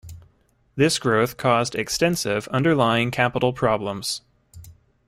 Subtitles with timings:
[0.75, 4.21] This growth caused extensive underlying capital problems.